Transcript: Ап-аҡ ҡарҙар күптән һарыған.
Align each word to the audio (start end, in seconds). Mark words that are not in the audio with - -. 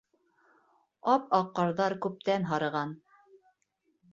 Ап-аҡ 1.17 1.51
ҡарҙар 1.59 1.97
күптән 2.07 2.49
һарыған. 2.53 2.99